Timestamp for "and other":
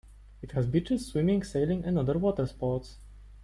1.85-2.17